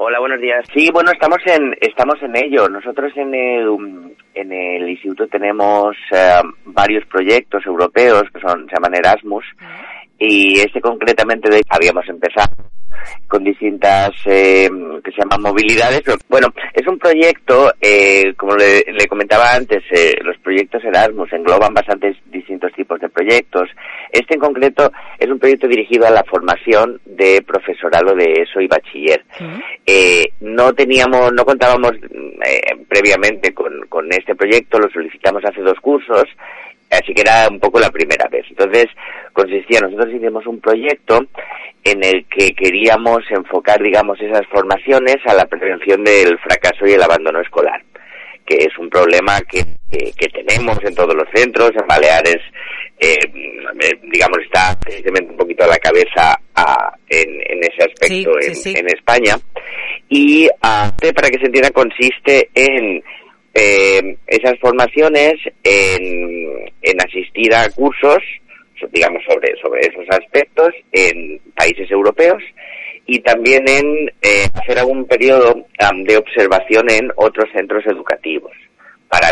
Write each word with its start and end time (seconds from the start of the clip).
Hola, 0.00 0.20
buenos 0.20 0.40
días. 0.40 0.64
Sí, 0.72 0.90
bueno, 0.92 1.10
estamos 1.10 1.38
en 1.44 1.76
estamos 1.80 2.22
en 2.22 2.36
ello. 2.36 2.68
Nosotros 2.68 3.10
en 3.16 3.34
el, 3.34 4.16
en 4.32 4.52
el 4.52 4.88
instituto 4.88 5.26
tenemos 5.26 5.96
eh, 6.12 6.40
varios 6.66 7.04
proyectos 7.06 7.66
europeos 7.66 8.22
que 8.32 8.38
son 8.38 8.68
se 8.68 8.76
llaman 8.76 8.94
Erasmus 8.94 9.44
y 10.16 10.60
este 10.60 10.80
concretamente 10.80 11.50
de, 11.50 11.62
habíamos 11.68 12.08
empezado 12.08 12.54
con 13.26 13.44
distintas 13.44 14.10
eh, 14.26 14.70
que 15.04 15.10
se 15.10 15.18
llaman 15.18 15.42
movilidades. 15.42 16.02
Bueno, 16.28 16.48
es 16.72 16.86
un 16.86 16.98
proyecto, 16.98 17.72
eh, 17.80 18.34
como 18.36 18.54
le, 18.56 18.84
comentaba 19.08 19.54
antes, 19.54 19.82
eh, 19.90 20.14
los 20.22 20.36
proyectos 20.38 20.84
Erasmus 20.84 21.32
engloban 21.32 21.74
bastantes 21.74 22.16
distintos 22.26 22.72
tipos 22.72 23.00
de 23.00 23.08
proyectos. 23.08 23.68
Este 24.18 24.34
en 24.34 24.40
concreto 24.40 24.90
es 25.18 25.28
un 25.28 25.38
proyecto 25.38 25.68
dirigido 25.68 26.06
a 26.06 26.10
la 26.10 26.24
formación 26.24 27.00
de 27.04 27.42
profesorado 27.42 28.14
de 28.14 28.42
ESO 28.42 28.60
y 28.60 28.66
bachiller. 28.66 29.24
no 30.40 30.72
teníamos, 30.72 31.32
no 31.32 31.44
contábamos 31.44 31.92
previamente 32.88 33.54
con, 33.54 33.86
con 33.88 34.10
este 34.12 34.34
proyecto, 34.34 34.78
lo 34.78 34.90
solicitamos 34.90 35.44
hace 35.44 35.60
dos 35.60 35.78
cursos 35.80 36.24
Así 36.90 37.12
que 37.12 37.20
era 37.20 37.48
un 37.50 37.60
poco 37.60 37.78
la 37.78 37.90
primera 37.90 38.28
vez. 38.28 38.46
Entonces, 38.48 38.86
consistía, 39.32 39.80
nosotros 39.80 40.14
hicimos 40.14 40.46
un 40.46 40.60
proyecto 40.60 41.20
en 41.84 42.02
el 42.02 42.26
que 42.26 42.50
queríamos 42.50 43.18
enfocar, 43.30 43.82
digamos, 43.82 44.20
esas 44.20 44.46
formaciones 44.46 45.16
a 45.26 45.34
la 45.34 45.46
prevención 45.46 46.02
del 46.02 46.38
fracaso 46.38 46.86
y 46.86 46.92
el 46.92 47.02
abandono 47.02 47.40
escolar, 47.40 47.82
que 48.46 48.56
es 48.56 48.78
un 48.78 48.88
problema 48.88 49.40
que, 49.42 49.64
que, 49.90 50.28
tenemos 50.28 50.78
en 50.82 50.94
todos 50.94 51.14
los 51.14 51.28
centros, 51.34 51.72
en 51.74 51.86
Baleares, 51.86 52.40
eh, 53.00 53.18
digamos, 54.10 54.38
está 54.44 54.78
precisamente 54.80 55.30
un 55.30 55.36
poquito 55.36 55.64
a 55.64 55.68
la 55.68 55.78
cabeza 55.78 56.38
en, 57.08 57.30
en, 57.46 57.58
ese 57.60 57.84
aspecto 57.84 58.30
en, 58.40 58.76
en, 58.76 58.86
España. 58.88 59.36
Y 60.08 60.48
para 60.60 61.30
que 61.30 61.38
se 61.38 61.46
entienda, 61.46 61.70
consiste 61.70 62.50
en 62.54 63.02
eh, 63.54 64.16
esas 64.26 64.58
formaciones 64.60 65.34
en, 65.62 66.72
en 66.82 67.00
asistir 67.00 67.54
a 67.54 67.68
cursos, 67.70 68.18
digamos, 68.92 69.22
sobre, 69.28 69.54
sobre 69.60 69.80
esos 69.80 70.06
aspectos 70.10 70.68
en 70.92 71.40
países 71.54 71.90
europeos 71.90 72.42
y 73.06 73.20
también 73.20 73.68
en 73.68 74.08
eh, 74.22 74.48
hacer 74.54 74.78
algún 74.78 75.06
periodo 75.06 75.66
de 76.04 76.16
observación 76.16 76.90
en 76.90 77.10
otros 77.16 77.48
centros 77.54 77.84
educativos 77.86 78.52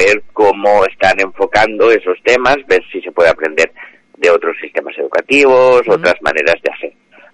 ver 0.00 0.22
cómo 0.32 0.84
están 0.86 1.20
enfocando 1.20 1.90
esos 1.90 2.16
temas, 2.24 2.56
ver 2.66 2.82
si 2.90 3.00
se 3.00 3.12
puede 3.12 3.30
aprender 3.30 3.70
de 4.16 4.30
otros 4.30 4.56
sistemas 4.60 4.96
educativos, 4.98 5.82
otras 5.88 6.14
maneras 6.22 6.56
de 6.62 6.72
hacer. 6.72 6.92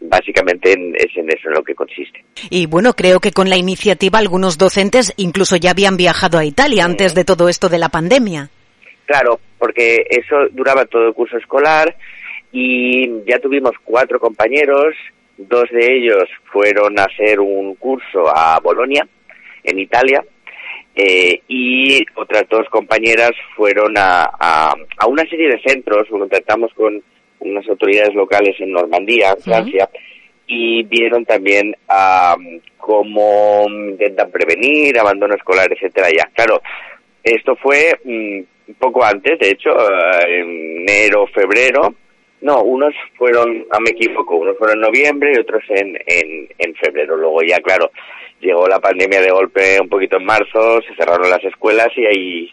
Básicamente 0.00 0.72
es 0.72 1.16
en 1.16 1.28
eso 1.28 1.48
en 1.48 1.54
lo 1.54 1.62
que 1.62 1.74
consiste. 1.74 2.24
Y 2.50 2.66
bueno, 2.66 2.92
creo 2.94 3.18
que 3.20 3.32
con 3.32 3.48
la 3.48 3.56
iniciativa 3.56 4.18
algunos 4.18 4.58
docentes 4.58 5.12
incluso 5.16 5.56
ya 5.56 5.72
habían 5.72 5.96
viajado 5.96 6.38
a 6.38 6.44
Italia 6.44 6.84
antes 6.84 7.14
de 7.14 7.24
todo 7.24 7.48
esto 7.48 7.68
de 7.68 7.78
la 7.78 7.88
pandemia. 7.88 8.50
Claro, 9.06 9.40
porque 9.58 10.04
eso 10.08 10.36
duraba 10.52 10.84
todo 10.84 11.08
el 11.08 11.14
curso 11.14 11.36
escolar 11.36 11.96
y 12.52 13.24
ya 13.24 13.38
tuvimos 13.40 13.72
cuatro 13.84 14.20
compañeros, 14.20 14.94
dos 15.36 15.64
de 15.72 15.96
ellos 15.96 16.28
fueron 16.52 16.98
a 16.98 17.04
hacer 17.04 17.40
un 17.40 17.74
curso 17.74 18.28
a 18.34 18.58
Bolonia, 18.60 19.06
en 19.64 19.78
Italia, 19.78 20.24
eh, 21.00 21.42
y 21.46 22.04
otras 22.16 22.42
dos 22.50 22.68
compañeras 22.70 23.30
fueron 23.54 23.96
a, 23.96 24.24
a, 24.24 24.74
a 24.98 25.06
una 25.06 25.22
serie 25.30 25.48
de 25.48 25.62
centros, 25.64 26.08
contactamos 26.08 26.74
con 26.74 27.00
unas 27.38 27.68
autoridades 27.68 28.12
locales 28.16 28.56
en 28.58 28.72
Normandía, 28.72 29.36
Francia, 29.36 29.88
y 30.48 30.82
vieron 30.82 31.24
también 31.24 31.76
cómo 32.78 33.64
intentan 33.68 34.32
prevenir 34.32 34.98
abandono 34.98 35.36
escolar, 35.36 35.68
etcétera. 35.70 36.08
Ya, 36.10 36.28
claro, 36.34 36.60
esto 37.22 37.54
fue 37.62 37.92
un 38.02 38.40
mm, 38.66 38.72
poco 38.80 39.04
antes, 39.04 39.38
de 39.38 39.50
hecho, 39.50 39.70
en 40.26 40.80
enero, 40.80 41.28
febrero. 41.28 41.94
No, 42.40 42.62
unos 42.62 42.92
fueron, 43.16 43.58
no 43.58 43.80
me 43.80 43.90
equivoco, 43.90 44.34
unos 44.34 44.58
fueron 44.58 44.78
en 44.78 44.82
noviembre 44.82 45.32
y 45.32 45.38
otros 45.38 45.62
en, 45.68 45.96
en, 46.06 46.48
en 46.58 46.74
febrero. 46.74 47.16
Luego 47.16 47.40
ya, 47.42 47.58
claro, 47.58 47.92
llegó 48.40 48.66
la 48.68 48.78
pandemia 48.78 49.20
de 49.20 49.30
golpe 49.30 49.78
un 49.80 49.88
poquito 49.88 50.16
en 50.16 50.24
marzo, 50.24 50.80
se 50.82 50.94
cerraron 50.94 51.30
las 51.30 51.42
escuelas 51.44 51.88
y 51.96 52.06
ahí 52.06 52.50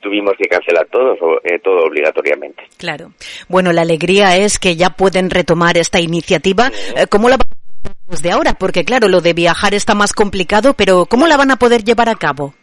tuvimos 0.00 0.34
que 0.38 0.48
cancelar 0.48 0.86
todo, 0.86 1.14
eh, 1.42 1.58
todo 1.62 1.84
obligatoriamente. 1.84 2.62
Claro. 2.78 3.12
Bueno, 3.48 3.72
la 3.72 3.82
alegría 3.82 4.36
es 4.36 4.58
que 4.58 4.76
ya 4.76 4.90
pueden 4.90 5.30
retomar 5.30 5.76
esta 5.78 6.00
iniciativa. 6.00 6.70
Eh, 6.96 7.06
¿Cómo 7.08 7.28
la 7.28 7.36
van 7.36 7.48
a 7.50 8.10
desde 8.10 8.30
ahora? 8.30 8.54
Porque 8.54 8.84
claro, 8.84 9.08
lo 9.08 9.20
de 9.20 9.32
viajar 9.32 9.74
está 9.74 9.94
más 9.94 10.12
complicado, 10.12 10.74
pero 10.74 11.06
¿cómo 11.06 11.26
la 11.26 11.36
van 11.36 11.50
a 11.50 11.56
poder 11.56 11.82
llevar 11.82 12.08
a 12.08 12.14
cabo? 12.14 12.54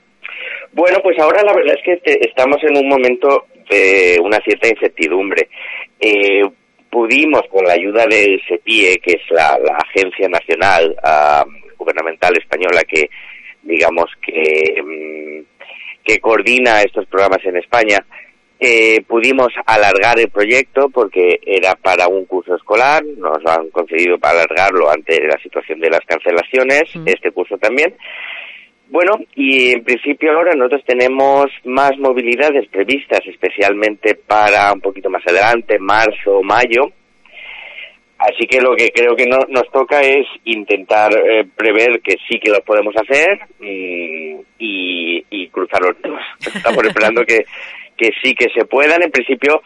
Bueno, 0.72 1.00
pues 1.04 1.18
ahora 1.20 1.44
la 1.44 1.54
verdad 1.54 1.76
es 1.76 2.02
que 2.02 2.20
estamos 2.22 2.58
en 2.64 2.78
un 2.78 2.88
momento 2.88 3.46
de 3.70 4.18
una 4.22 4.38
cierta 4.38 4.68
incertidumbre. 4.68 5.50
Eh, 6.00 6.42
pudimos, 6.90 7.42
con 7.50 7.66
la 7.66 7.74
ayuda 7.74 8.06
de 8.06 8.40
SEPIE, 8.48 8.98
que 9.00 9.14
es 9.14 9.22
la, 9.30 9.58
agencia 9.88 10.28
nacional 10.30 10.96
ah, 11.04 11.44
gubernamental 11.84 12.38
española 12.38 12.82
que, 12.88 13.10
digamos, 13.64 14.10
que 14.22 14.82
mm, 14.82 15.54
que 16.04 16.20
coordina 16.20 16.82
estos 16.82 17.06
programas 17.08 17.44
en 17.46 17.58
España, 17.58 17.98
eh, 18.60 19.02
pudimos 19.08 19.50
alargar 19.66 20.20
el 20.20 20.30
proyecto 20.30 20.90
porque 20.90 21.40
era 21.46 21.76
para 21.76 22.08
un 22.08 22.26
curso 22.26 22.56
escolar, 22.56 23.04
nos 23.18 23.40
han 23.46 23.70
concedido 23.70 24.18
para 24.18 24.42
alargarlo 24.42 24.90
ante 24.90 25.20
la 25.26 25.38
situación 25.40 25.80
de 25.80 25.90
las 25.90 26.02
cancelaciones, 26.02 26.84
este 27.06 27.32
curso 27.32 27.58
también. 27.58 27.96
Bueno, 28.90 29.18
y 29.36 29.72
en 29.72 29.84
principio 29.84 30.32
ahora 30.32 30.54
nosotros 30.56 30.84
tenemos 30.86 31.48
más 31.66 31.98
movilidades 31.98 32.68
previstas, 32.70 33.22
especialmente 33.26 34.16
para 34.16 34.72
un 34.72 34.82
poquito 34.82 35.10
más 35.10 35.24
adelante, 35.26 35.80
marzo 35.80 36.38
o 36.38 36.44
mayo, 36.44 36.92
Así 38.24 38.48
que 38.48 38.62
lo 38.62 38.74
que 38.74 38.90
creo 38.92 39.18
que 39.18 39.26
no, 39.26 39.40
nos 39.50 39.70
toca 39.70 40.00
es 40.02 40.26
intentar 40.46 41.12
eh, 41.14 41.46
prever 41.58 42.00
que 42.02 42.16
sí 42.30 42.40
que 42.40 42.52
lo 42.52 42.62
podemos 42.62 42.96
hacer 42.96 43.38
y, 43.60 44.38
y, 45.30 45.48
cruzar 45.50 45.82
los 45.82 46.02
dedos. 46.02 46.22
Estamos 46.56 46.86
esperando 46.86 47.26
que, 47.26 47.46
que 47.98 48.12
sí 48.24 48.34
que 48.34 48.48
se 48.56 48.66
puedan. 48.66 49.04
En 49.04 49.12
principio 49.12 49.62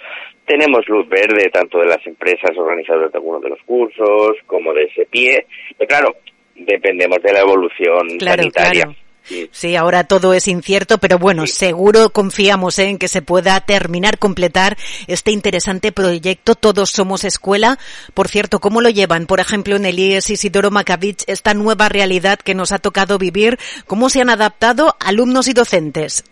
tenemos 0.45 0.87
luz 0.87 1.07
verde 1.07 1.49
tanto 1.51 1.77
de 1.79 1.85
las 1.85 2.05
empresas 2.07 2.57
organizadoras 2.57 3.11
de 3.11 3.17
algunos 3.19 3.43
de 3.43 3.49
los 3.49 3.61
cursos 3.61 4.37
como 4.47 4.73
de 4.73 4.85
ese 4.85 5.05
pie. 5.05 5.45
Pero 5.77 5.87
claro, 5.87 6.15
dependemos 6.55 7.21
de 7.21 7.33
la 7.33 7.41
evolución 7.41 8.19
sanitaria. 8.19 8.89
Sí, 9.51 9.75
ahora 9.75 10.05
todo 10.05 10.33
es 10.33 10.47
incierto, 10.47 10.97
pero 10.99 11.17
bueno, 11.17 11.47
seguro 11.47 12.11
confiamos 12.11 12.79
en 12.79 12.97
que 12.97 13.07
se 13.07 13.21
pueda 13.21 13.59
terminar, 13.61 14.17
completar 14.17 14.77
este 15.07 15.31
interesante 15.31 15.91
proyecto 15.91 16.55
Todos 16.55 16.91
Somos 16.91 17.23
Escuela. 17.23 17.77
Por 18.13 18.29
cierto, 18.29 18.59
¿cómo 18.59 18.81
lo 18.81 18.89
llevan, 18.89 19.25
por 19.25 19.39
ejemplo, 19.39 19.75
en 19.75 19.85
el 19.85 19.99
IES 19.99 20.29
Isidoro 20.29 20.71
Macavich, 20.71 21.23
esta 21.27 21.53
nueva 21.53 21.89
realidad 21.89 22.39
que 22.39 22.55
nos 22.55 22.71
ha 22.71 22.79
tocado 22.79 23.17
vivir? 23.17 23.57
¿Cómo 23.85 24.09
se 24.09 24.21
han 24.21 24.29
adaptado 24.29 24.95
alumnos 24.99 25.47
y 25.47 25.53
docentes? 25.53 26.23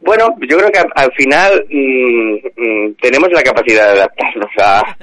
Bueno, 0.00 0.34
yo 0.48 0.56
creo 0.56 0.70
que 0.70 0.80
al 0.94 1.12
final 1.12 1.66
mm, 1.68 2.34
mm, 2.56 2.94
tenemos 3.02 3.28
la 3.32 3.42
capacidad 3.42 3.92
de 3.92 3.98
adaptarnos 3.98 4.50
a, 4.58 4.96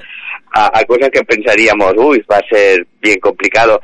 a, 0.52 0.84
cosas 0.84 1.10
que 1.10 1.22
pensaríamos, 1.22 1.94
uy, 1.96 2.24
va 2.30 2.38
a 2.38 2.48
ser 2.48 2.86
bien 3.00 3.20
complicado. 3.20 3.80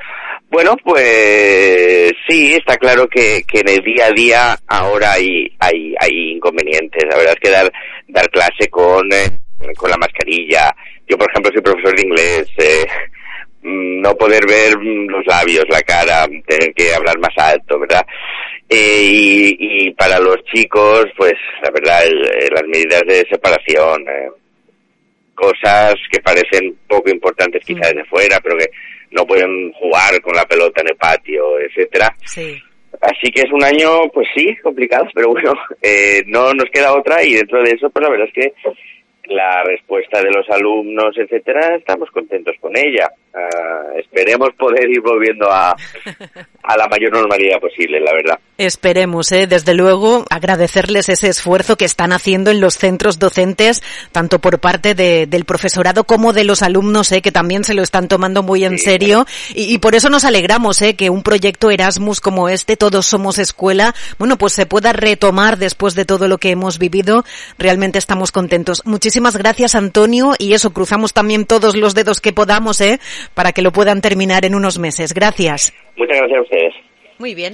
Bueno, 0.49 0.77
pues 0.83 2.13
sí, 2.27 2.53
está 2.53 2.77
claro 2.77 3.07
que, 3.07 3.43
en 3.51 3.69
el 3.69 3.83
día 3.83 4.05
a 4.05 4.11
día 4.11 4.59
ahora 4.67 5.13
hay, 5.13 5.47
hay, 5.59 5.95
hay 5.99 6.31
inconvenientes. 6.31 7.03
La 7.09 7.17
verdad 7.17 7.33
es 7.33 7.39
que 7.39 7.49
dar, 7.49 7.71
dar 8.07 8.29
clase 8.29 8.69
con, 8.69 9.11
eh, 9.11 9.39
con 9.75 9.89
la 9.89 9.97
mascarilla. 9.97 10.73
Yo, 11.07 11.17
por 11.17 11.29
ejemplo, 11.29 11.51
soy 11.53 11.61
profesor 11.61 11.95
de 11.95 12.01
inglés. 12.01 12.47
Eh, 12.57 12.85
mm, 13.63 14.01
no 14.01 14.15
poder 14.15 14.45
ver 14.47 14.73
los 14.81 15.25
labios, 15.25 15.65
la 15.69 15.81
cara, 15.81 16.25
tener 16.47 16.73
que 16.73 16.93
hablar 16.93 17.19
más 17.19 17.33
alto, 17.37 17.79
¿verdad? 17.79 18.05
Eh, 18.69 19.09
y, 19.11 19.57
y 19.59 19.91
para 19.91 20.19
los 20.19 20.37
chicos, 20.53 21.05
pues 21.17 21.33
la 21.61 21.69
verdad, 21.71 22.01
las 22.51 22.63
medidas 22.67 23.03
de 23.07 23.25
separación, 23.29 24.01
eh, 24.07 24.29
cosas 25.35 25.95
que 26.11 26.19
parecen 26.21 26.75
poco 26.87 27.09
importantes 27.09 27.63
quizás 27.65 27.91
mm. 27.91 27.95
desde 27.95 28.09
fuera, 28.09 28.39
pero 28.41 28.57
que 28.57 28.69
no 29.11 29.25
pueden 29.25 29.71
jugar 29.73 30.19
con 30.21 30.35
la 30.35 30.45
pelota 30.45 30.81
en 30.81 30.89
el 30.89 30.97
patio, 30.97 31.59
etcétera. 31.59 32.15
Sí. 32.25 32.57
Así 33.01 33.31
que 33.31 33.41
es 33.41 33.51
un 33.51 33.63
año, 33.63 34.09
pues 34.13 34.27
sí, 34.35 34.55
complicado, 34.63 35.05
pero 35.13 35.29
bueno, 35.29 35.53
eh, 35.81 36.23
no 36.27 36.53
nos 36.53 36.69
queda 36.71 36.93
otra 36.93 37.23
y 37.23 37.33
dentro 37.33 37.61
de 37.61 37.71
eso, 37.71 37.89
pues 37.89 38.03
la 38.03 38.09
verdad 38.09 38.27
es 38.27 38.33
que 38.33 38.53
la 39.27 39.63
respuesta 39.63 40.21
de 40.21 40.31
los 40.31 40.49
alumnos, 40.49 41.15
etcétera, 41.17 41.75
estamos 41.75 42.09
contentos 42.11 42.55
con 42.59 42.71
ella. 42.77 43.09
Uh, 43.33 43.99
esperemos 43.99 44.49
poder 44.57 44.89
ir 44.89 45.01
volviendo 45.01 45.51
a, 45.51 45.75
a 46.63 46.77
la 46.77 46.87
mayor 46.87 47.11
normalidad 47.11 47.59
posible, 47.59 47.99
la 47.99 48.13
verdad. 48.13 48.39
Esperemos, 48.57 49.33
¿eh? 49.33 49.47
desde 49.47 49.73
luego, 49.73 50.25
agradecerles 50.29 51.09
ese 51.09 51.27
esfuerzo 51.27 51.75
que 51.75 51.83
están 51.83 52.13
haciendo 52.13 52.51
en 52.51 52.61
los 52.61 52.77
centros 52.77 53.19
docentes, 53.19 53.83
tanto 54.13 54.39
por 54.39 54.59
parte 54.59 54.95
de, 54.95 55.27
del 55.27 55.43
profesorado 55.43 56.05
como 56.05 56.31
de 56.31 56.45
los 56.45 56.63
alumnos, 56.63 57.11
¿eh? 57.11 57.21
que 57.21 57.33
también 57.33 57.65
se 57.65 57.73
lo 57.73 57.81
están 57.81 58.07
tomando 58.07 58.43
muy 58.43 58.63
en 58.63 58.79
serio. 58.79 59.25
Y, 59.53 59.73
y, 59.73 59.77
por 59.79 59.95
eso 59.95 60.09
nos 60.09 60.23
alegramos 60.23 60.81
¿eh? 60.81 60.95
que 60.95 61.09
un 61.09 61.21
proyecto 61.21 61.69
Erasmus 61.69 62.21
como 62.21 62.47
este, 62.47 62.77
Todos 62.77 63.05
Somos 63.05 63.37
Escuela, 63.39 63.93
bueno, 64.17 64.37
pues 64.37 64.53
se 64.53 64.65
pueda 64.65 64.93
retomar 64.93 65.57
después 65.57 65.93
de 65.93 66.05
todo 66.05 66.29
lo 66.29 66.37
que 66.37 66.51
hemos 66.51 66.79
vivido. 66.79 67.25
Realmente 67.57 67.99
estamos 67.99 68.31
contentos. 68.31 68.81
Muchísimas 69.15 69.37
gracias, 69.37 69.75
Antonio, 69.75 70.33
y 70.37 70.51
eso, 70.55 70.73
cruzamos 70.73 71.13
también 71.13 71.45
todos 71.45 71.77
los 71.77 71.95
dedos 71.95 72.19
que 72.19 72.33
podamos, 72.33 72.81
¿eh? 72.81 72.99
para 73.33 73.53
que 73.53 73.61
lo 73.61 73.71
puedan 73.71 74.01
terminar 74.01 74.43
en 74.43 74.55
unos 74.55 74.77
meses. 74.77 75.13
Gracias. 75.13 75.73
Muchas 75.95 76.17
gracias 76.17 76.37
a 76.37 76.41
ustedes. 76.41 76.73
Muy 77.17 77.33
bien. 77.33 77.53